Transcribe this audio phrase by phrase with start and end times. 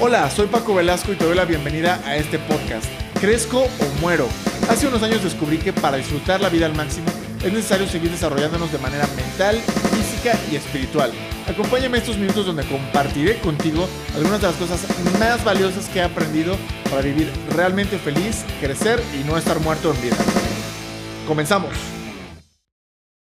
[0.00, 2.86] Hola, soy Paco Velasco y te doy la bienvenida a este podcast.
[3.20, 4.28] ¿Crezco o muero?
[4.70, 7.08] Hace unos años descubrí que para disfrutar la vida al máximo
[7.44, 11.10] es necesario seguir desarrollándonos de manera mental, física y espiritual.
[11.48, 14.86] Acompáñame estos minutos donde compartiré contigo algunas de las cosas
[15.18, 16.56] más valiosas que he aprendido
[16.88, 20.16] para vivir realmente feliz, crecer y no estar muerto en vida.
[21.26, 21.97] Comenzamos.